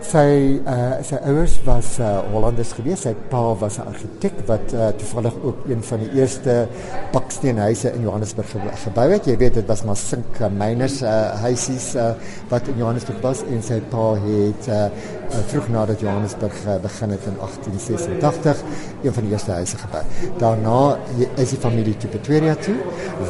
Sy 0.00 0.60
uh 0.64 0.96
sy 1.04 1.18
ouers 1.28 1.58
was 1.66 1.98
uh 2.00 2.22
Hollanders 2.32 2.72
geweest. 2.72 3.04
Sy 3.04 3.12
pa 3.28 3.42
was 3.60 3.78
'n 3.78 3.86
argitek 3.92 4.40
wat 4.46 4.72
uh 4.72 4.88
toevallig 4.96 5.34
ook 5.44 5.68
een 5.68 5.82
van 5.82 5.98
die 5.98 6.10
eerste 6.20 6.68
baksteenhuise 7.12 7.92
in 7.92 8.02
Johannesburg 8.02 8.48
gebou 8.84 9.08
het. 9.10 9.26
Jy 9.26 9.36
weet 9.36 9.54
dit 9.54 9.66
was 9.66 9.84
maar 9.84 9.96
sink 9.96 10.40
miners 10.56 11.02
uh 11.02 11.36
huisies 11.44 11.94
uh 11.94 12.14
wat 12.48 12.68
in 12.68 12.76
Johannesburg 12.78 13.20
was 13.20 13.44
en 13.44 13.62
sy 13.62 13.80
pa 13.80 14.14
het 14.24 14.68
uh 14.68 14.88
uh, 15.30 15.38
vroeg 15.46 15.68
nadat 15.68 16.00
Johannesburg 16.00 16.54
uh, 16.66 16.76
begin 16.82 17.10
het 17.10 17.24
in 17.24 17.36
1886 17.38 18.62
een 19.02 19.12
van 19.12 19.22
die 19.22 19.32
eerste 19.32 19.50
huise 19.50 19.76
gebou. 19.78 20.02
Daarna 20.38 20.98
is 21.34 21.54
die 21.54 21.58
familie 21.58 21.96
toe 21.96 22.10
Pretoria 22.10 22.54
toe 22.54 22.76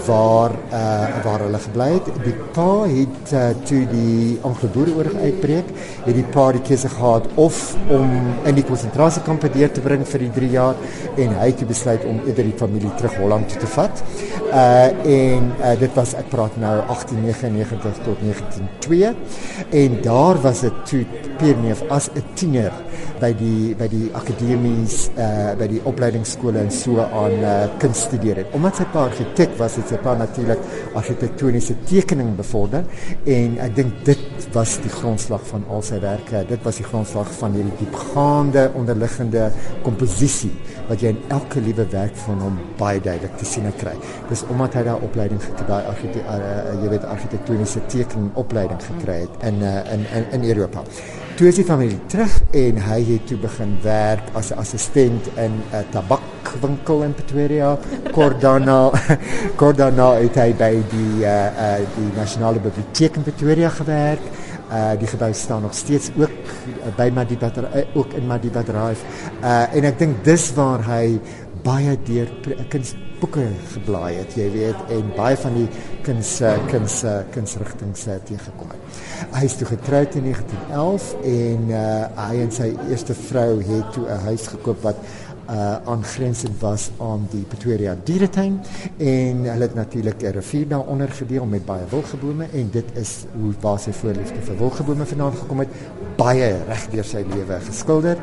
waar 0.07 0.55
uh, 0.73 1.23
waar 1.25 1.45
hulle 1.45 1.59
gebly 1.59 1.89
het. 1.93 2.11
Die 2.25 2.35
pa 2.55 2.71
het 2.89 3.33
uh, 3.33 3.49
toe 3.69 3.83
die 3.91 4.39
Anglo-Boereoorlog 4.47 5.21
uitbreek, 5.21 5.73
het 6.07 6.15
die 6.15 6.27
pa 6.35 6.51
die 6.57 6.60
keuse 6.67 6.89
gehad 6.89 7.27
of 7.35 7.61
om 7.89 8.11
in 8.49 8.59
die 8.59 8.65
konsentrasiekampe 8.67 9.51
deur 9.55 9.73
te 9.73 9.85
bring 9.85 10.05
vir 10.07 10.25
die 10.27 10.31
3 10.39 10.51
jaar 10.55 10.75
en 11.17 11.35
hy 11.41 11.49
het 11.51 11.65
besluit 11.69 12.05
om 12.09 12.21
eerder 12.27 12.49
die 12.49 12.57
familie 12.57 12.93
terug 12.99 13.17
Holland 13.21 13.49
toe 13.53 13.63
te 13.65 13.71
vat. 13.77 14.05
Uh 14.51 14.89
en 15.11 15.51
uh, 15.61 15.75
dit 15.79 15.95
was 15.97 16.15
ek 16.19 16.29
praat 16.33 16.57
nou 16.61 16.77
1899 16.89 18.03
tot 18.05 18.23
1902 18.25 19.15
en 19.83 19.99
daar 20.05 20.41
was 20.43 20.65
dit 20.67 20.85
toe 20.91 21.05
Pierneef 21.41 21.83
as 21.89 22.11
'n 22.15 22.25
tiener 22.35 22.73
by 23.21 23.33
die 23.37 23.75
by 23.79 23.89
die 23.89 24.09
akademies 24.17 25.11
uh 25.17 25.55
by 25.61 25.69
die 25.71 25.81
opleidingsskole 25.85 26.59
en 26.61 26.71
so 26.71 27.01
aan 27.01 27.37
uh, 27.45 27.55
kuns 27.79 28.05
studeer 28.09 28.43
het. 28.43 28.53
Omdat 28.57 28.81
sy 28.81 28.87
pa 28.93 29.07
argitek 29.09 29.57
was, 29.59 29.77
het 29.81 29.89
sy 29.93 29.99
pa 30.03 30.15
natuurlik 30.19 30.61
argitektoniese 30.99 31.77
tekening 31.89 32.35
bevorder 32.37 32.85
en 33.25 33.59
ek 33.61 33.77
dink 33.77 34.05
dit 34.05 34.49
was 34.55 34.79
die 34.85 34.93
grondslag 34.93 35.45
van 35.51 35.65
al 35.71 35.83
sy 35.87 36.01
werke. 36.03 36.45
Dit 36.51 36.65
was 36.67 36.81
die 36.81 36.87
grondslag 36.87 37.31
van 37.39 37.55
hierdie 37.55 37.77
diepgaande 37.79 38.67
onderliggende 38.79 39.49
komposisie 39.87 40.51
wat 40.89 41.05
jy 41.05 41.15
in 41.15 41.23
elke 41.31 41.63
liewe 41.63 41.87
werk 41.93 42.17
van 42.25 42.43
hom 42.43 42.59
baie 42.81 42.99
duidelik 43.01 43.37
te 43.39 43.47
sien 43.47 43.71
kry. 43.79 43.95
Dis 44.29 44.43
omdat 44.51 44.75
hy 44.75 44.85
daai 44.89 45.07
opleiding 45.07 45.41
gekry 45.45 45.63
het, 45.63 45.71
daai 45.71 45.91
argitek 45.93 46.27
uh, 46.27 46.37
uh, 46.51 46.77
jy 46.83 46.93
weet 46.97 47.09
argitektoniese 47.15 47.87
tekening 47.93 48.31
opleiding 48.41 48.83
gekry 48.91 49.23
het 49.25 49.43
in 49.53 49.63
uh, 49.63 49.79
in 49.95 50.07
in 50.11 50.31
in 50.41 50.49
Europa 50.51 50.83
toe 51.41 51.49
is 51.49 51.57
die 51.57 51.65
familie 51.65 51.97
terug 52.13 52.35
en 52.53 52.79
hy 52.85 52.99
het 53.07 53.23
toe 53.31 53.39
begin 53.41 53.71
werk 53.81 54.27
as 54.37 54.51
'n 54.53 54.59
assistent 54.61 55.29
in 55.41 55.53
'n 55.73 55.87
tabakwinkel 55.91 57.03
in 57.03 57.15
Pretoria. 57.15 57.79
Cordana 58.17 58.91
Cordana 59.57 60.09
het 60.21 60.37
hy 60.37 60.53
by 60.53 60.73
die 60.91 61.25
uh, 61.25 61.47
uh 61.67 61.79
die 61.97 62.11
nasionale 62.17 62.61
biblioteek 62.61 63.17
in 63.17 63.23
Pretoria 63.23 63.69
gewerk. 63.69 64.21
Uh 64.71 64.95
die 64.99 65.09
gebou 65.11 65.33
staan 65.35 65.63
nog 65.63 65.75
steeds 65.75 66.11
ook 66.17 66.31
uh, 66.31 66.95
by 66.97 67.11
Madiba 67.15 67.51
uh, 67.57 67.85
ook 67.95 68.13
in 68.15 68.27
Madiba 68.27 68.63
Drive. 68.63 69.03
Uh 69.43 69.75
en 69.75 69.85
ek 69.85 69.99
dink 69.99 70.25
dis 70.25 70.53
waar 70.55 70.85
hy 70.87 71.21
baie 71.65 71.97
deur 72.07 72.29
kunsboeke 72.73 73.45
geblaai 73.75 74.15
het, 74.17 74.37
jy 74.39 74.47
weet, 74.55 74.93
en 74.95 75.11
baie 75.17 75.37
van 75.37 75.59
die 75.59 75.67
kuns 76.07 76.39
kuns 76.71 77.01
kunsrigtinge 77.35 78.17
teëgekom 78.29 78.71
het. 78.73 79.01
Hy 79.35 79.43
is 79.45 79.57
toe 79.61 79.69
getroud 79.69 80.17
in 80.17 80.31
1911 80.31 81.11
en 81.29 81.67
uh, 81.69 81.83
hy 82.31 82.45
en 82.47 82.55
sy 82.55 82.71
eerste 82.89 83.17
vrou 83.27 83.61
het 83.61 83.93
toe 83.93 84.07
'n 84.09 84.25
huis 84.31 84.47
gekoop 84.55 84.81
wat 84.87 85.05
uh 85.51 85.77
aangrensend 85.93 86.61
was 86.61 86.91
aan 86.99 87.27
die 87.31 87.43
Pretoria 87.43 87.97
dieretuin 88.05 88.61
en 88.97 89.45
hulle 89.45 89.67
het 89.67 89.75
natuurlik 89.75 90.23
'n 90.23 90.33
rivier 90.39 90.69
daaronder 90.69 91.09
gedeel 91.09 91.47
met 91.47 91.65
baie 91.65 91.85
wilgebome 91.91 92.47
en 92.53 92.71
dit 92.71 92.85
is 92.95 93.25
hoe 93.41 93.53
waar 93.61 93.79
sy 93.79 93.93
voorliefde 93.93 94.41
vir 94.43 94.57
wilgebome 94.59 95.07
vandaan 95.07 95.33
gekom 95.33 95.59
het. 95.59 95.69
Baie 96.17 96.57
reg 96.67 96.87
deur 96.91 97.05
sy 97.05 97.25
lewe 97.35 97.61
geskilder 97.67 98.17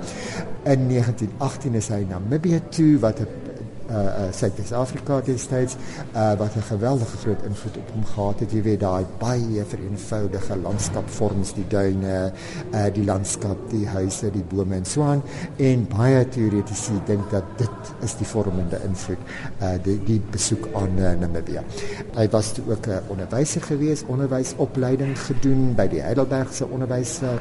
in 0.64 0.88
1918 0.88 1.76
is 1.76 1.88
hy 1.88 2.06
na 2.08 2.20
Namibië 2.20 2.62
toe 2.70 3.00
wat 3.00 3.20
'n 3.20 3.47
uh, 3.90 3.96
uh, 3.96 4.32
Suid-Afrika 4.32 5.22
destyds 5.22 5.76
uh, 6.16 6.34
wat 6.38 6.56
'n 6.56 6.62
geweldige 6.62 7.18
groot 7.18 7.44
invloed 7.44 7.78
op 7.78 7.92
hom 7.94 8.06
gehad 8.06 8.40
het. 8.40 8.52
Jy 8.52 8.62
weet 8.62 8.80
daai 8.80 9.06
baie 9.20 9.66
vereenvoudige 9.66 10.58
landskapvorms, 10.58 11.54
die 11.54 11.68
duine, 11.68 12.32
uh, 12.74 12.86
die 12.94 13.06
landskap, 13.06 13.70
die 13.70 13.88
huise, 13.88 14.32
die 14.32 14.44
bome 14.44 14.76
en 14.76 14.86
so 14.86 15.04
aan 15.04 15.24
en 15.58 15.88
baie 15.88 16.28
teoretici 16.30 17.00
dink 17.06 17.30
dat 17.32 17.44
dit 17.58 17.94
is 18.04 18.16
die 18.18 18.28
vormende 18.28 18.80
invloed 18.86 19.18
uh, 19.62 19.74
die 19.84 19.98
die 20.04 20.22
besoek 20.32 20.68
aan 20.74 20.98
uh, 20.98 21.14
Namibië. 21.20 21.62
Hy 22.16 22.28
was 22.32 22.54
toe 22.54 22.64
ook 22.70 22.88
uh, 22.88 22.98
onderwyser 23.08 23.62
gewees, 23.62 24.04
onderwysopleiding 24.08 25.18
gedoen 25.20 25.74
by 25.76 25.88
die 25.92 26.02
Heidelbergse 26.02 26.68
Onderwys 26.68 27.20
uh, 27.22 27.36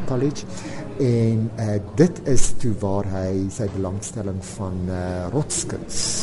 en 0.98 1.50
uh, 1.58 1.76
dit 1.94 2.20
is 2.24 2.52
toe 2.58 2.74
waar 2.80 3.04
hy 3.12 3.46
sy 3.50 3.68
belangstelling 3.76 4.42
van 4.56 4.78
uh, 4.88 5.26
rotskuns 5.32 6.20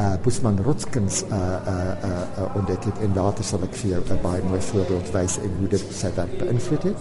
uh 0.00 0.16
Busman 0.24 0.58
Rotskens 0.64 1.22
uh 1.22 1.36
uh 1.36 1.74
uh, 2.04 2.10
uh 2.38 2.56
ontdek 2.56 2.84
het 2.84 2.98
en 3.04 3.14
later 3.14 3.44
sal 3.44 3.64
ek 3.66 3.74
vir 3.80 3.90
jou 3.90 4.02
'n 4.14 4.20
baie 4.22 4.42
mooi 4.48 4.60
voorbeeld 4.60 5.10
wys 5.16 5.38
en 5.44 5.50
hoe 5.58 5.68
dit 5.68 5.84
sy 6.00 6.10
werk 6.16 6.38
beïnvloed 6.38 6.84
het. 6.88 7.00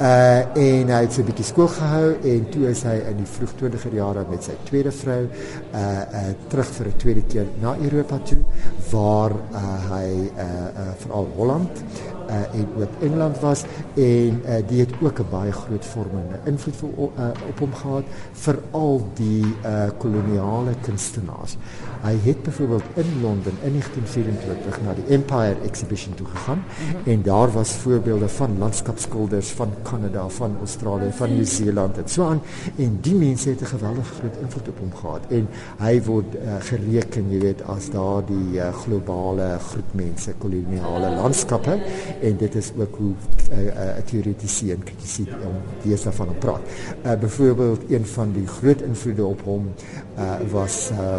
Uh 0.00 0.62
en 0.66 0.92
hy 0.94 1.00
het 1.04 1.18
'n 1.18 1.26
bietjie 1.30 1.44
skool 1.44 1.68
gehou 1.68 2.08
en 2.34 2.48
toe 2.50 2.68
is 2.70 2.82
hy 2.82 2.96
in 3.10 3.16
die 3.16 3.30
vroeg 3.34 3.52
20er 3.60 3.94
jare 3.94 4.24
met 4.30 4.44
sy 4.44 4.56
tweede 4.64 4.92
vrou 4.92 5.22
uh 5.24 5.80
uh 6.20 6.32
terug 6.48 6.70
vir 6.78 6.86
'n 6.86 6.96
tweede 6.96 7.22
keer 7.22 7.46
na 7.60 7.76
Europa 7.76 8.18
toe 8.18 8.42
waar 8.90 9.32
uh, 9.32 9.76
hy 9.92 10.08
uh, 10.36 10.44
uh 10.82 10.92
veral 11.02 11.28
Holland 11.36 11.70
uh, 11.76 12.19
en 12.52 12.66
ook 12.78 12.88
Engeland 13.00 13.38
was 13.40 13.62
en 13.94 14.42
uh, 14.44 14.54
die 14.68 14.80
het 14.80 14.90
ook 15.02 15.18
'n 15.18 15.26
baie 15.30 15.52
groot 15.52 15.84
vormende 15.84 16.38
invloed 16.44 16.76
vir, 16.76 16.88
uh, 16.88 17.28
op 17.48 17.58
hom 17.58 17.74
gehad 17.74 18.04
veral 18.32 19.08
die 19.14 19.44
uh, 19.44 19.88
koloniale 19.98 20.74
kunstenaars. 20.80 21.56
Hy 22.02 22.16
het 22.22 22.42
byvoorbeeld 22.42 22.82
in 22.94 23.20
Londen 23.22 23.56
in 23.62 23.70
1924 23.70 24.80
na 24.84 24.94
die 24.94 25.04
Empire 25.08 25.56
Exhibition 25.64 26.14
toe 26.14 26.26
gegaan 26.26 26.62
-hmm. 26.64 27.12
en 27.12 27.22
daar 27.22 27.52
was 27.52 27.70
voorbeelde 27.70 28.28
van 28.28 28.58
landskapskilders 28.58 29.48
van 29.50 29.70
Kanada, 29.82 30.28
van 30.28 30.56
Australië, 30.58 31.12
van 31.12 31.34
Nieu-Seeland 31.34 31.96
en 31.96 32.08
so 32.08 32.24
aan 32.24 32.42
en 32.76 32.98
die 33.00 33.14
mense 33.14 33.48
het 33.48 33.60
'n 33.60 33.64
geweldige 33.64 34.14
groot 34.14 34.36
invloed 34.42 34.68
op 34.68 34.78
hom 34.78 34.94
gehad 34.94 35.20
en 35.28 35.48
hy 35.78 36.02
word 36.02 36.34
uh, 36.34 36.40
gereken, 36.58 37.30
jy 37.30 37.38
weet, 37.40 37.62
as 37.62 37.90
daardie 37.90 38.54
uh, 38.54 38.72
globale 38.74 39.58
groep 39.58 39.92
mense, 39.92 40.34
koloniale 40.38 41.14
landskappe 41.14 41.78
en 42.20 42.36
dit 42.36 42.54
is 42.54 42.72
ook 42.78 42.96
hoe 42.96 43.12
'n 43.50 43.58
uh, 43.58 43.64
uh, 43.64 43.72
teoretiese 44.04 44.70
en 44.72 44.82
kritiese 44.82 45.22
om 45.22 45.54
dis 45.82 46.02
daarvan 46.02 46.38
praat. 46.38 46.60
Uh, 47.06 47.14
byvoorbeeld 47.14 47.90
een 47.90 48.06
van 48.06 48.32
die 48.32 48.46
groot 48.46 48.80
invloede 48.80 49.24
op 49.24 49.40
hom 49.44 49.72
uh, 50.18 50.34
was 50.50 50.90
uh, 50.92 51.18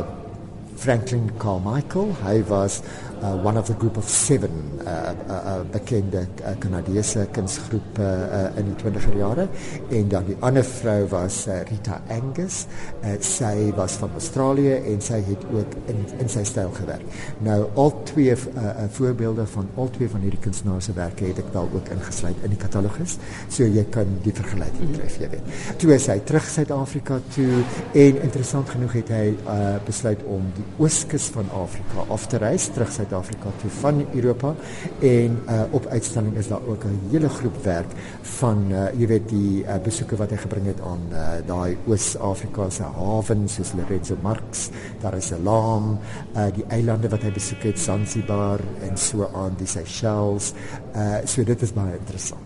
Franklin 0.76 1.30
Carmichael. 1.38 2.08
Hy 2.26 2.44
was 2.48 2.82
uh, 3.22 3.36
one 3.46 3.58
of 3.58 3.70
a 3.70 3.74
group 3.74 3.98
of 3.98 4.10
seven 4.10 4.52
uh, 4.86 5.14
uh, 5.30 5.34
uh, 5.34 5.62
bekende 5.72 6.26
uh, 6.44 6.56
Canadese 6.60 7.28
kunsgroep 7.32 8.00
uh, 8.00 8.06
uh, 8.06 8.58
in 8.60 8.72
die 8.72 8.78
20er 8.82 9.18
jare 9.18 9.48
en 9.90 10.10
dan 10.10 10.26
die 10.26 10.38
ander 10.40 10.66
vrou 10.66 11.06
was 11.12 11.44
uh, 11.48 11.62
Rita 11.70 12.02
Angus. 12.10 12.66
Uh, 13.04 13.16
sy 13.26 13.72
was 13.78 13.98
van 14.02 14.14
Australië 14.18 14.80
en 14.94 15.02
sy 15.04 15.22
het 15.28 15.46
ook 15.54 15.78
in 15.92 16.04
in 16.22 16.30
sy 16.32 16.44
styl 16.48 16.72
gewerk. 16.76 17.06
Nou 17.46 17.60
al 17.80 17.94
twee 18.10 18.34
uh, 18.34 18.48
uh, 18.64 18.88
voorbeelde 18.98 19.46
van 19.54 19.70
al 19.76 19.90
twee 19.94 20.10
van 20.10 20.26
hierdie 20.26 20.42
kunstenaars 20.42 20.90
se 20.90 20.96
werke 20.98 21.28
het 21.30 21.40
ek 21.42 21.54
wel 21.54 21.70
ook 21.76 21.92
ingesluit 21.94 22.46
in 22.46 22.56
die 22.56 22.60
katalogus. 22.60 23.18
So 23.50 23.68
jy 23.68 23.86
kan 23.94 24.10
die 24.26 24.34
vergelyking 24.36 24.96
tref, 24.96 25.20
jy 25.22 25.30
weet. 25.36 25.54
Toe 25.82 25.94
is 25.96 26.08
hy 26.10 26.18
terug 26.26 26.50
Suid-Afrika 26.52 27.20
toe 27.36 27.62
en 27.94 28.22
interessant 28.26 28.70
genoeg 28.74 28.98
het 29.02 29.14
hy 29.14 29.26
uh, 29.32 29.78
besluit 29.86 30.24
om 30.32 30.48
die 30.58 30.66
ooskus 30.82 31.30
van 31.36 31.50
Afrika 31.56 32.06
af 32.14 32.28
te 32.32 32.42
reis 32.42 32.70
terug 32.74 32.92
Suid 32.92 33.11
Suid-Afrika 33.12 33.52
toe 33.62 33.70
van 33.70 34.06
Europa 34.14 34.54
en 35.00 35.40
uh, 35.50 35.62
op 35.70 35.86
uitstalling 35.86 36.36
is 36.38 36.48
daar 36.48 36.64
ook 36.68 36.84
'n 36.84 37.00
hele 37.12 37.30
groep 37.30 37.64
werk 37.64 37.92
van 38.22 38.66
uh, 38.72 38.88
jy 39.00 39.08
weet 39.08 39.30
die 39.30 39.64
uh, 39.64 39.76
besoeke 39.84 40.16
wat 40.16 40.30
hy 40.30 40.38
gebring 40.38 40.66
het 40.66 40.82
aan 40.82 41.04
uh, 41.12 41.20
daai 41.46 41.78
Oos-Afrika 41.88 42.70
se 42.70 42.84
hawens 42.84 43.54
soos 43.54 43.74
Lorenzo 43.74 44.18
Marx, 44.22 44.70
daar 45.02 45.18
is 45.18 45.32
laam, 45.44 46.00
uh, 46.36 46.46
die 46.56 46.66
eilande 46.68 47.10
wat 47.10 47.22
hy 47.22 47.32
besoek 47.32 47.64
het 47.64 47.80
Zanzibar 47.80 48.60
en 48.82 48.98
so 48.98 49.30
aan 49.34 49.56
die 49.58 49.68
Seychelles. 49.68 50.54
Uh, 50.96 51.20
so 51.26 51.44
dit 51.44 51.62
is 51.62 51.74
baie 51.74 51.98
interessant. 51.98 52.42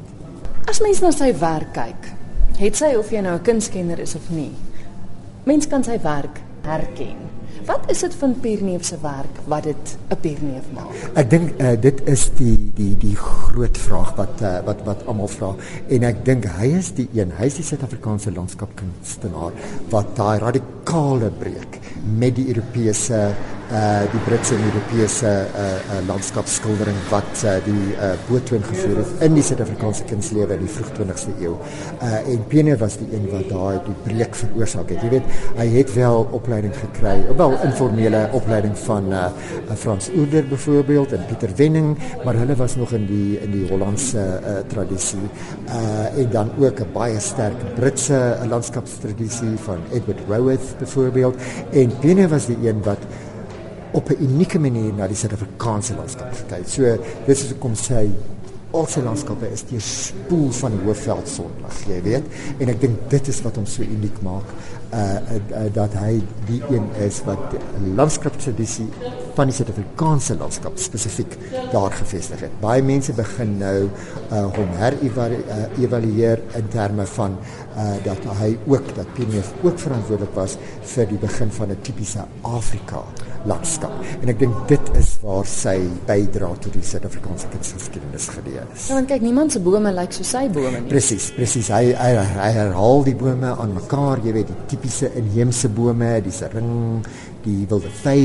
As 0.65 0.79
mens 0.79 1.01
na 1.01 1.11
sy 1.11 1.33
werk 1.39 1.73
kyk, 1.73 2.09
het 2.57 2.75
sy 2.75 2.95
of 2.95 3.11
jy 3.11 3.21
nou 3.21 3.35
'n 3.37 3.43
kunskenner 3.43 3.99
is 3.99 4.15
of 4.15 4.29
nie, 4.29 4.51
mens 5.43 5.67
kan 5.67 5.83
sy 5.83 5.99
werk 6.01 6.41
herken. 6.61 7.44
Wat 7.65 7.81
is 7.89 7.99
dit 7.99 8.15
van 8.15 8.39
Pierneef 8.39 8.85
se 8.85 8.97
werk 9.01 9.39
wat 9.45 9.63
dit 9.63 9.97
'n 10.09 10.17
Pierneef 10.21 10.65
maak? 10.73 10.93
Ek 11.13 11.29
dink 11.29 11.61
uh, 11.61 11.73
dit 11.81 12.01
is 12.05 12.29
die 12.37 12.71
die 12.75 12.97
die 12.97 13.15
groot 13.15 13.77
vraag 13.77 14.15
wat 14.15 14.41
uh, 14.41 14.59
wat 14.65 14.83
wat 14.85 15.05
almal 15.05 15.27
vra 15.27 15.55
en 15.89 16.03
ek 16.03 16.25
dink 16.25 16.45
hy 16.45 16.67
is 16.77 16.91
die 16.93 17.07
een, 17.13 17.31
hy 17.37 17.45
is 17.49 17.57
die 17.57 17.65
Suid-Afrikaanse 17.65 18.31
landskapkunstenaar 18.31 19.51
wat 19.89 20.13
daai 20.15 20.37
radikale 20.39 21.31
breek 21.39 21.79
met 22.05 22.35
die 22.35 22.47
Europese 22.53 23.33
uh 23.71 24.03
die 24.11 24.19
Britse 24.25 24.55
en 24.55 24.63
Europese 24.67 25.29
uh, 25.57 25.65
uh 25.95 26.01
landskapskildering 26.07 26.97
wat 27.09 27.43
uh, 27.43 27.55
die 27.65 27.95
uh 27.95 28.11
boottoon 28.27 28.63
gevoer 28.63 28.99
het 29.01 29.23
in 29.25 29.33
die 29.37 29.43
Suid-Afrikaanse 29.43 30.05
kunslewe 30.09 30.53
in 30.53 30.65
die 30.65 30.69
vroeg 30.69 30.91
20ste 30.99 31.33
eeu. 31.41 31.55
Uh 31.97 32.33
en 32.35 32.43
Pene 32.51 32.77
was 32.77 32.97
die 33.01 33.09
een 33.15 33.25
wat 33.31 33.49
daai 33.49 33.79
die 33.87 33.95
breek 34.05 34.37
veroorsaak 34.37 34.93
het. 34.93 35.01
Jy 35.01 35.11
weet, 35.15 35.33
hy 35.57 35.67
het 35.77 35.93
wel 35.95 36.27
opleiding 36.37 36.75
gekry, 36.77 37.15
wel 37.37 37.57
informele 37.65 38.25
opleiding 38.37 38.77
van 38.85 39.11
uh 39.13 39.25
Frans 39.75 40.11
Oeder 40.15 40.45
byvoorbeeld 40.47 41.17
en 41.17 41.25
Pieter 41.25 41.51
Wenning, 41.55 41.95
maar 42.23 42.37
hulle 42.37 42.55
was 42.55 42.75
nog 42.75 42.93
in 42.93 43.09
die 43.09 43.39
in 43.41 43.51
die 43.51 43.65
Hollandse 43.71 44.25
uh 44.41 44.61
tradisie. 44.69 45.25
Uh 45.65 46.21
en 46.21 46.29
dan 46.31 46.51
ook 46.59 46.79
'n 46.79 46.91
baie 46.93 47.19
sterk 47.19 47.57
Britse 47.75 48.37
landskapstradisie 48.49 49.57
van 49.65 49.77
Edward 49.91 50.19
Roweth 50.29 50.75
byvoorbeeld 50.79 51.35
en 51.71 51.91
Pene 51.99 52.27
was 52.27 52.45
die 52.45 52.57
een 52.61 52.83
wat 52.83 52.99
op 53.91 54.09
'n 54.09 54.23
unieke 54.23 54.59
manier 54.59 54.93
na 54.93 55.07
die 55.07 55.15
Suid-Afrikaanse 55.15 55.95
landskap 55.95 56.33
gekyk. 56.33 56.67
So 56.67 56.97
dis 57.25 57.43
is 57.43 57.49
hoekom 57.49 57.75
sy 57.75 58.09
al 58.71 58.87
sy 58.87 59.01
landskappe 59.05 59.47
is 59.51 59.63
die 59.69 59.79
spoel 59.79 60.51
van 60.51 60.71
die 60.71 60.83
Hoofveld 60.85 61.29
sonlig, 61.31 61.77
jy 61.87 62.01
weet. 62.01 62.23
En 62.59 62.69
ek 62.69 62.81
dink 62.81 63.09
dit 63.09 63.27
is 63.27 63.41
wat 63.45 63.55
hom 63.55 63.65
so 63.65 63.83
uniek 63.83 64.21
maak 64.25 64.49
uh, 64.93 64.99
uh, 64.99 65.39
uh 65.63 65.73
dat 65.73 65.93
hy 65.93 66.21
die 66.49 66.61
een 66.69 66.89
is 67.05 67.21
wat 67.27 67.55
landskapstradisie 67.95 68.89
van 69.35 69.51
die 69.51 69.55
Suid-Afrikaanse 69.57 70.37
landskap 70.39 70.79
spesifiek 70.79 71.35
daar 71.71 71.91
gevestig 71.91 72.45
het. 72.45 72.55
Baie 72.61 72.83
mense 72.85 73.13
begin 73.13 73.57
nou 73.59 73.77
uh 74.31 74.43
hom 74.55 74.73
herëvalueer 74.79 76.41
uh, 76.41 76.57
in 76.59 76.67
terme 76.73 77.05
van 77.15 77.37
uh 77.75 77.93
dat 78.05 78.27
hy 78.39 78.55
ook 78.65 78.95
dat 78.95 79.13
Pineef 79.17 79.51
ook 79.63 79.79
verantwoordelik 79.79 80.35
was 80.35 80.57
vir 80.95 81.07
die 81.11 81.21
begin 81.21 81.51
van 81.51 81.71
'n 81.71 81.81
tipiese 81.81 82.25
Afrika 82.41 83.03
landskap. 83.45 83.93
En 84.21 84.29
ek 84.29 84.39
dink 84.39 84.67
dit 84.69 84.91
is 84.99 85.15
waar 85.23 85.45
sy 85.45 85.77
bydra 86.07 86.49
tot 86.63 86.73
die 86.73 86.83
Suid-Afrikaanse 86.85 87.49
kunsgeskiedenis 87.53 88.27
geleë 88.33 88.65
is. 88.73 88.87
Ja, 88.89 88.97
want 88.97 89.09
kyk, 89.11 89.21
niemand 89.21 89.51
se 89.51 89.59
bome 89.59 89.91
lyk 89.91 90.09
like 90.09 90.17
so 90.17 90.23
sy 90.23 90.47
bome 90.49 90.79
nie. 90.79 90.89
Presies, 90.89 91.29
presies. 91.35 91.69
Hy, 91.73 91.93
hy 91.97 92.11
hy 92.15 92.49
herhaal 92.57 93.05
die 93.05 93.15
bome 93.17 93.53
aan 93.53 93.75
mekaar, 93.77 94.23
jy 94.25 94.33
weet, 94.39 94.47
die 94.47 94.67
tipiese 94.73 95.11
inheemse 95.19 95.69
bome, 95.69 96.11
die 96.25 96.33
sering, 96.33 97.05
die 97.45 97.65
wilde 97.69 97.91
vy, 98.01 98.19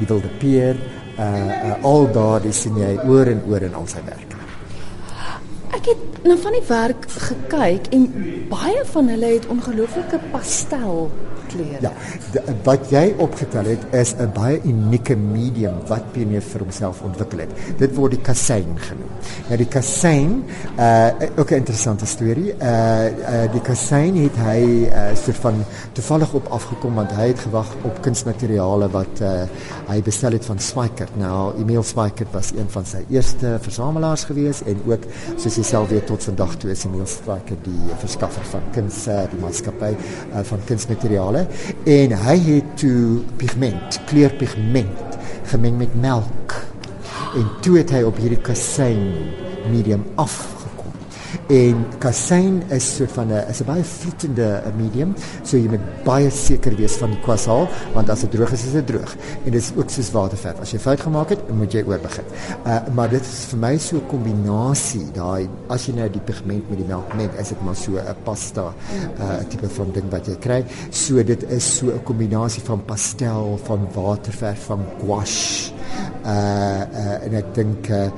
die 0.00 0.08
wilde 0.10 0.30
peer, 0.42 0.78
uh, 1.16 1.24
uh 1.24 1.88
al 1.90 2.10
daardie 2.14 2.52
sien 2.54 2.76
jy 2.80 2.92
oor 3.06 3.30
en 3.30 3.42
oor 3.48 3.64
in 3.66 3.76
al 3.78 3.88
sy 3.90 4.02
werk. 4.06 4.36
Ek 5.76 5.86
het 5.92 6.24
na 6.26 6.36
van 6.36 6.56
die 6.56 6.66
werk 6.68 7.06
gekyk 7.30 7.90
en 7.96 8.06
baie 8.50 8.82
van 8.92 9.08
hulle 9.14 9.34
het 9.36 9.46
ongelooflike 9.52 10.18
pastel 10.32 11.08
kleure. 11.50 11.80
Ja, 11.84 11.92
de, 12.32 12.42
wat 12.66 12.90
jy 12.92 13.04
opgetel 13.18 13.70
het 13.72 13.84
is 13.96 14.14
'n 14.14 14.30
baie 14.34 14.60
unieke 14.64 15.16
medium 15.16 15.80
wat 15.88 16.12
Pene 16.12 16.40
vir 16.40 16.60
homself 16.64 17.02
ontwikkel 17.02 17.44
het. 17.44 17.50
Dit 17.78 17.94
word 17.94 18.16
die 18.16 18.22
kassein 18.22 18.78
genoem. 18.78 19.10
Nou 19.48 19.56
die 19.56 19.68
kassein, 19.68 20.44
uh 20.78 21.08
ook 21.36 21.50
'n 21.50 21.54
interessante 21.62 22.06
storie. 22.06 22.54
Uh, 22.58 23.06
uh 23.06 23.52
die 23.52 23.60
kassein 23.60 24.16
het 24.16 24.36
hy 24.36 24.88
uh, 24.88 25.16
soort 25.16 25.36
van 25.36 25.64
toevallig 25.92 26.32
op 26.34 26.46
afgekom 26.50 26.94
want 26.94 27.12
hy 27.12 27.26
het 27.32 27.38
gewag 27.38 27.74
op 27.82 28.02
kunsmateriale 28.02 28.90
wat 28.90 29.20
uh 29.20 29.44
hy 29.88 30.02
bestel 30.02 30.32
het 30.32 30.44
van 30.44 30.58
Spykert. 30.58 31.16
Nou 31.16 31.52
Emil 31.58 31.82
Spykert 31.82 32.32
was 32.32 32.52
een 32.52 32.68
van 32.68 32.84
sy 32.84 33.04
eerste 33.10 33.58
versamelaars 33.60 34.24
gewees 34.24 34.62
en 34.62 34.80
ook 34.86 35.02
soos 35.36 35.56
hy 35.56 35.62
self 35.62 35.88
weet 35.88 36.06
tot 36.06 36.24
vandag 36.24 36.56
toe 36.56 36.70
is 36.70 36.84
Emil 36.84 37.06
Spykert 37.06 37.64
die 37.64 37.94
verskaffer 37.98 38.44
van 38.44 38.62
kuns, 38.72 39.04
die 39.04 39.40
maatskappy 39.40 39.92
uh, 39.94 40.42
van 40.42 40.58
kunsmateriale 40.66 41.39
hulle 41.40 42.00
en 42.00 42.14
hy 42.24 42.36
het 42.46 42.76
toe 42.80 43.20
pigment, 43.40 44.00
kleurpigment 44.10 45.18
gemeng 45.50 45.78
met 45.78 45.94
melk. 46.00 46.54
En 47.34 47.46
toe 47.62 47.78
het 47.78 47.92
hy 47.94 48.02
op 48.06 48.18
hierdie 48.20 48.40
kassein 48.42 49.00
medium 49.70 50.04
af 50.20 50.42
En 51.50 51.84
kassein 51.98 52.62
is 52.70 52.86
so 52.96 53.06
van 53.06 53.28
'n 53.28 53.44
is 53.50 53.60
'n 53.60 53.64
baie 53.66 53.84
vloetende 53.84 54.62
medium, 54.76 55.14
so 55.42 55.56
jy 55.56 55.68
moet 55.68 56.04
baie 56.04 56.30
seker 56.30 56.76
wees 56.76 56.96
van 56.96 57.10
die 57.10 57.20
kwasaal, 57.20 57.68
want 57.94 58.10
as 58.10 58.20
dit 58.20 58.30
droog 58.30 58.52
is, 58.52 58.64
is 58.64 58.72
dit 58.72 58.86
droog. 58.86 59.16
En 59.44 59.52
dit 59.52 59.62
is 59.62 59.72
ook 59.76 59.90
soos 59.90 60.10
waterverf. 60.10 60.60
As 60.60 60.70
jy 60.70 60.78
fout 60.78 61.00
gemaak 61.00 61.28
het, 61.28 61.50
moet 61.52 61.72
jy 61.72 61.82
oorbegin. 61.86 62.24
Uh 62.66 62.80
maar 62.94 63.08
dit 63.08 63.20
is 63.20 63.44
vir 63.50 63.58
my 63.58 63.78
so 63.78 63.96
'n 63.96 64.06
kombinasie, 64.06 65.06
daai 65.12 65.48
as 65.68 65.86
jy 65.86 65.94
nou 65.94 66.10
die 66.10 66.20
pigment 66.20 66.68
met 66.70 66.78
die 66.78 66.86
melk 66.86 67.14
meng, 67.14 67.30
is 67.38 67.48
dit 67.48 67.62
maar 67.62 67.76
so 67.76 67.92
'n 67.92 68.16
pasta 68.24 68.72
uh 69.18 69.38
tipe 69.48 69.68
van 69.68 69.92
ding 69.92 70.10
wat 70.10 70.26
jy 70.26 70.36
kry. 70.36 70.64
So 70.90 71.22
dit 71.22 71.42
is 71.50 71.76
so 71.76 71.86
'n 71.86 72.02
kombinasie 72.02 72.62
van 72.62 72.84
pastel, 72.84 73.58
van 73.64 73.88
waterverf, 73.94 74.64
van 74.66 74.80
gouache 75.00 75.79
uh, 76.24 76.30
uh 76.30 77.26
en 77.26 77.34
ek 77.34 77.54
dink 77.54 77.88
uh, 77.88 78.08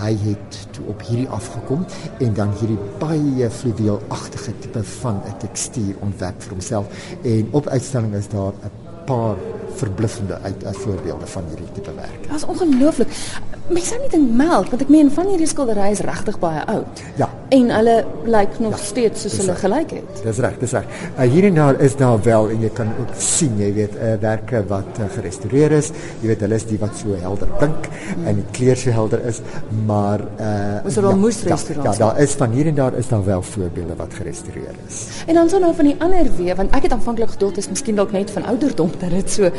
hy 0.00 0.12
het 0.24 0.60
toe 0.74 0.84
op 0.92 1.02
hierdie 1.08 1.28
afgekom 1.28 1.86
en 2.18 2.34
dan 2.34 2.52
hierdie 2.60 2.78
baie 2.98 3.50
fluweelagtige 3.50 4.54
tipe 4.58 4.84
van 5.00 5.22
'n 5.26 5.38
tekstuur 5.38 5.94
ontwerp 6.00 6.42
vir 6.42 6.52
homself 6.52 6.86
en 7.22 7.48
op 7.50 7.66
uitstalling 7.66 8.14
is 8.14 8.28
daar 8.28 8.52
'n 8.52 8.72
paar 9.04 9.36
verbluffende 9.74 10.38
uit 10.42 10.62
uh, 10.62 10.72
voorbeelde 10.72 11.26
van 11.26 11.44
hierdie 11.48 11.72
tipe 11.72 11.94
werk. 11.94 12.22
Dit 12.22 12.36
is 12.36 12.44
ongelooflik. 12.44 13.08
Mens 13.70 13.86
sou 13.86 14.00
nie 14.00 14.08
dink 14.10 14.30
melk, 14.34 14.72
want 14.72 14.80
ek 14.82 14.88
meen 14.90 15.10
van 15.14 15.28
hierdie 15.30 15.46
skilderye 15.46 15.92
is 15.94 16.00
regtig 16.02 16.40
baie 16.42 16.62
oud. 16.72 17.00
Ja. 17.20 17.28
En 17.54 17.68
hulle 17.70 17.94
lyk 18.26 18.56
nog 18.62 18.74
ja, 18.74 18.80
steeds 18.82 19.22
soos 19.22 19.36
hulle 19.38 19.54
gelyk 19.58 19.92
het. 19.94 20.22
Dis 20.24 20.40
reg, 20.42 20.56
dis 20.58 20.72
reg. 20.74 20.88
Uh, 21.12 21.26
hier 21.30 21.46
en 21.46 21.58
daar 21.58 21.78
is 21.86 21.94
daar 21.98 22.18
wel 22.24 22.50
en 22.50 22.64
jy 22.66 22.70
kan 22.74 22.90
ook 22.98 23.12
sien, 23.22 23.54
jy 23.62 23.68
weet, 23.76 23.94
uh, 23.94 24.16
werke 24.22 24.62
wat 24.70 24.98
uh, 24.98 25.06
gerestoreer 25.14 25.74
is. 25.78 25.92
Jy 26.22 26.32
weet, 26.32 26.42
hulle 26.46 26.58
is 26.58 26.66
die 26.66 26.78
wat 26.82 26.98
so 26.98 27.14
helder 27.22 27.50
blink 27.60 27.86
hmm. 27.90 28.26
en 28.30 28.40
die 28.40 28.46
kleur 28.58 28.80
so 28.80 28.94
helder 28.94 29.22
is, 29.30 29.38
maar 29.86 30.24
uh 30.38 30.48
Ons 30.80 30.96
sal 30.98 31.06
ja, 31.06 31.14
moes 31.22 31.38
restaureer. 31.46 31.84
Ja, 31.84 31.92
ja, 31.92 31.98
daar 32.08 32.24
is 32.26 32.34
van 32.40 32.56
hier 32.56 32.70
en 32.72 32.78
daar 32.78 32.96
is 32.98 33.10
daar 33.10 33.22
wel 33.26 33.44
voorbeelde 33.52 33.98
wat 34.00 34.18
gerestoreer 34.18 34.82
is. 34.88 35.04
En 35.26 35.38
dan 35.38 35.52
sou 35.52 35.62
nou 35.62 35.70
van 35.78 35.92
die 35.92 35.94
ander 36.02 36.30
weer, 36.40 36.58
want 36.58 36.74
ek 36.74 36.88
het 36.88 36.98
aanvanklik 36.98 37.36
gedoog 37.36 37.54
dit 37.54 37.62
is 37.66 37.70
miskien 37.70 38.02
dalk 38.02 38.14
net 38.18 38.34
van 38.34 38.50
ouderdom 38.50 38.90
dat 38.98 39.14
dit 39.14 39.30
so 39.30 39.54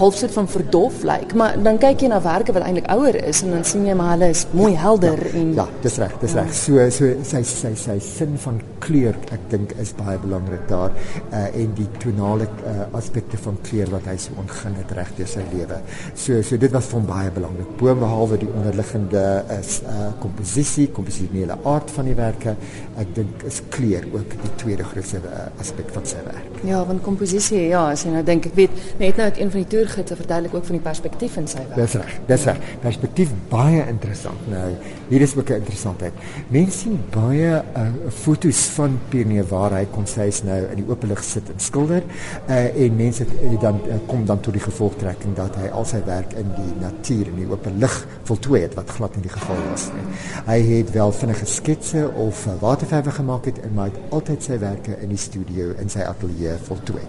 halfsit 0.00 0.32
van 0.34 0.48
verdof 0.50 1.02
lyk, 1.06 1.34
maar 1.38 1.56
dan 1.60 1.78
kyk 1.80 2.04
jy 2.04 2.10
na 2.12 2.20
werke 2.24 2.54
wat 2.56 2.64
eintlik 2.66 2.88
ouer 2.92 3.16
is 3.20 3.42
en 3.44 3.54
dan 3.54 3.64
sien 3.68 3.84
jy 3.86 3.94
maar 3.98 4.14
hulle 4.14 4.30
is 4.34 4.46
mooi 4.56 4.72
helder 4.78 5.20
ja, 5.26 5.32
en 5.40 5.52
Ja, 5.60 5.66
dis 5.84 5.98
reg, 6.00 6.14
dis 6.22 6.34
ja. 6.34 6.44
reg. 6.44 6.54
So 6.56 6.86
so 6.94 7.10
sy 7.26 7.42
sy 7.46 7.72
sy 7.78 7.96
sin 8.04 8.36
van 8.44 8.60
kleur 8.80 9.16
ek 9.34 9.46
dink 9.52 9.74
is 9.82 9.92
baie 9.98 10.16
belangrik 10.22 10.66
daar 10.70 10.94
uh, 10.94 11.46
en 11.46 11.74
die 11.76 11.88
tonale 12.00 12.46
uh, 12.66 12.86
aspekte 12.96 13.38
van 13.44 13.58
kleur 13.66 13.90
wat 13.92 14.08
hy 14.10 14.16
so 14.20 14.36
ontgin 14.40 14.76
het 14.80 14.94
reg 14.96 15.12
deur 15.18 15.30
sy 15.30 15.44
lewe. 15.52 15.80
So 16.14 16.40
so 16.46 16.56
dit 16.60 16.72
was 16.74 16.88
vir 16.90 17.00
hom 17.00 17.08
baie 17.10 17.32
belangrik. 17.34 17.70
Boonbehalwe 17.80 18.40
die 18.44 18.50
onderliggende 18.50 19.24
is 19.58 19.80
uh, 19.84 20.10
komposisie, 20.22 20.88
komposisionele 20.96 21.58
aard 21.68 21.92
van 21.94 22.08
die 22.08 22.16
werke, 22.18 22.56
ek 23.00 23.14
dink 23.16 23.44
is 23.48 23.60
kleur 23.74 24.06
ook 24.14 24.36
die 24.44 24.52
tweede 24.62 24.86
grootste 24.88 25.20
uh, 25.26 25.46
aspek 25.60 25.92
van 25.94 26.08
sy 26.08 26.22
werk. 26.26 26.62
Ja, 26.66 26.80
want 26.88 27.04
komposisie 27.04 27.66
ja, 27.68 27.86
as 27.94 28.04
jy 28.06 28.14
nou 28.14 28.24
dink 28.26 28.50
ek 28.50 28.56
weet 28.58 28.80
net 29.00 29.20
nou 29.20 29.28
uit 29.30 29.40
een 29.40 29.52
van 29.52 29.64
die 29.64 29.70
toergids 29.90 30.20
verduidelik 30.20 30.54
ook 30.54 30.64
van 30.64 30.76
die 30.78 30.84
perspektief 30.84 31.36
in 31.36 31.48
sy 31.48 31.62
werk. 31.68 31.76
Dis 31.78 31.94
reg. 31.98 32.14
Dis 32.28 32.44
reg. 32.48 32.58
Perspektief 32.82 33.32
baie 33.50 33.82
interessant. 33.88 34.48
Nou, 34.50 34.70
hier 35.08 35.20
is 35.20 35.36
ook 35.36 35.50
'n 35.50 35.60
interessantheid. 35.62 36.12
Mense 36.48 36.78
sien 36.78 36.98
baie 37.10 37.62
uh, 37.76 37.88
foto's 38.08 38.62
van 38.76 38.98
Pierne 39.08 39.44
waar 39.44 39.72
hy 39.72 39.86
kon 39.90 40.06
sê 40.06 40.28
hy's 40.28 40.42
nou 40.42 40.58
in 40.70 40.76
die 40.76 40.86
oop 40.88 41.02
lig 41.02 41.24
sit 41.24 41.48
en 41.48 41.60
skilder. 41.60 42.02
Uh, 42.48 42.84
en 42.84 42.96
mense 42.96 43.24
het, 43.24 43.60
dan 43.60 43.80
uh, 43.86 43.94
kom 44.06 44.24
dan 44.26 44.40
tot 44.40 44.52
die 44.52 44.62
gevolgtrekking 44.62 45.34
dat 45.36 45.56
hy 45.56 45.68
al 45.68 45.84
sy 45.84 46.02
werk 46.04 46.32
in 46.32 46.48
die 46.54 46.74
natuur 46.80 47.26
in 47.26 47.36
die 47.36 47.50
oop 47.50 47.66
lig 47.78 48.06
voltooi 48.24 48.62
het 48.62 48.74
wat 48.74 48.90
glad 48.90 49.14
nie 49.14 49.22
die 49.22 49.32
geval 49.32 49.56
was 49.70 49.88
nie. 49.94 50.06
Hy 50.46 50.60
het 50.76 50.90
wel 50.90 51.12
vinnige 51.12 51.46
sketse 51.46 52.10
of 52.14 52.46
uh, 52.46 52.52
waterverwe 52.60 53.10
gemaak 53.10 53.44
het 53.44 53.60
en 53.60 53.74
maar 53.74 53.90
het 53.90 53.98
altyd 54.10 54.42
sy 54.42 54.58
werke 54.58 54.96
in 55.00 55.08
die 55.08 55.18
studio 55.18 55.74
in 55.78 55.88
sy 55.88 56.00
ateljee 56.00 56.56
voltooi. 56.62 57.02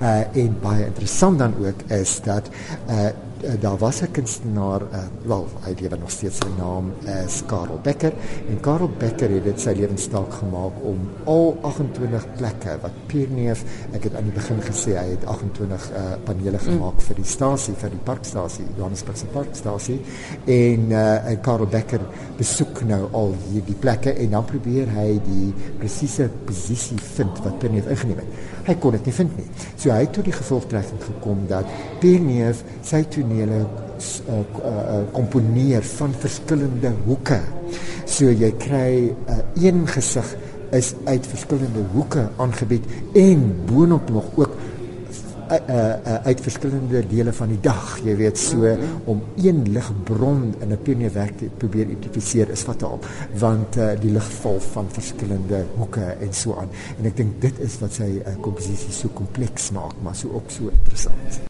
Uh, 0.00 0.20
en 0.34 0.56
baie 0.62 0.86
interessant 0.86 1.38
dan 1.38 1.54
ook 1.58 1.82
is 1.90 2.17
dat 2.20 2.48
uh, 2.90 3.06
daar 3.60 3.78
was 3.78 4.00
'n 4.00 4.10
kunstenaar 4.10 4.82
uh, 4.82 4.98
wel 5.24 5.46
hy 5.60 5.74
lewe 5.80 5.96
nog 5.96 6.10
steeds 6.10 6.36
sy 6.36 6.48
naam 6.58 6.92
is 7.26 7.42
Karel 7.46 7.78
Becker 7.82 8.12
en 8.48 8.60
Karel 8.60 8.90
Becker 8.98 9.30
het 9.30 9.44
dit 9.44 9.60
sy 9.60 9.72
lewenstaak 9.76 10.32
gemaak 10.32 10.72
om 10.82 10.98
al 11.24 11.56
28 11.60 12.26
plekke 12.36 12.78
wat 12.82 12.90
Pierneef 13.06 13.64
ek 13.92 14.02
het 14.02 14.14
aan 14.14 14.24
die 14.24 14.32
begin 14.32 14.60
gesê 14.62 14.96
hy 14.98 15.06
het 15.10 15.24
28 15.24 15.90
uh, 15.90 16.02
panele 16.24 16.58
gemaak 16.58 16.94
mm. 16.94 17.00
vir 17.00 17.16
die 17.16 17.24
stasie 17.24 17.74
vir 17.74 17.90
die 17.90 18.04
parkstasie 18.04 18.66
Johannesburgse 18.76 19.26
parkstasie 19.26 20.00
en 20.44 20.90
uh, 20.90 21.40
Karel 21.42 21.66
Becker 21.66 22.00
besoek 22.36 22.82
nou 22.86 23.08
al 23.12 23.34
hierdie 23.52 23.78
plekke 23.78 24.14
en 24.14 24.30
dan 24.30 24.44
probeer 24.44 24.90
hy 24.98 25.20
die 25.24 25.54
presiese 25.78 26.30
posisie 26.44 26.98
vind 27.14 27.44
wat 27.44 27.58
Pierneef 27.58 27.86
ingeneem 27.86 28.18
het 28.18 28.58
hy 28.68 28.76
kon 28.82 28.94
dit 28.96 29.08
nie 29.08 29.14
vind 29.16 29.36
nie. 29.40 29.46
So 29.80 29.92
hy 29.92 30.02
het 30.04 30.14
tot 30.16 30.26
die 30.28 30.34
gevolgtrekking 30.36 31.00
gekom 31.06 31.44
dat 31.50 31.68
Pierneef 32.02 32.60
sy 32.86 33.00
tonele 33.28 33.66
uh, 34.28 34.38
uh, 34.64 35.02
komponeer 35.12 35.82
van 35.82 36.14
verskillende 36.16 36.92
hoeke. 37.06 37.40
So 38.08 38.30
jy 38.30 38.52
kry 38.56 39.12
'n 39.12 39.16
uh, 39.28 39.64
een 39.64 39.86
gesig 39.86 40.36
is 40.72 40.94
uit 41.04 41.26
verskillende 41.26 41.84
hoeke 41.92 42.28
aangebied 42.36 42.84
en 43.14 43.54
boonop 43.66 44.10
nog 44.10 44.24
ook 44.36 44.56
uh, 45.50 45.56
uh, 45.68 46.14
uit 46.24 46.40
verskillende 46.40 47.06
dele 47.06 47.32
van 47.32 47.48
die 47.48 47.60
dag. 47.60 47.98
Jy 48.04 48.16
weet 48.16 48.38
so 48.38 48.76
om 49.04 49.22
een 49.36 49.72
ligbron 49.72 50.54
in 50.60 50.72
'n 50.72 50.82
pionier 50.82 51.12
te 51.36 51.48
probeer 51.56 51.88
identifiseer 51.88 52.50
is 52.50 52.62
fataal 52.62 52.98
want 53.38 53.76
uh, 53.76 53.90
die 54.00 54.10
lig 54.10 54.30
val 54.40 54.60
van 54.60 54.86
verskillende 54.88 55.64
hoeke 55.76 56.16
en 56.20 56.32
so 56.32 56.54
aan. 56.54 56.68
En 56.98 57.04
ek 57.04 57.16
dink 57.16 57.40
dit 57.40 57.58
is 57.58 57.78
wat 57.80 57.92
sy 57.92 58.22
uh, 58.24 58.36
komposisie 58.40 58.92
so 58.92 59.08
kompleks 59.08 59.70
maak, 59.70 59.94
maar 60.02 60.16
so 60.16 60.28
ook 60.32 60.50
so 60.50 60.68
interessant. 60.68 61.40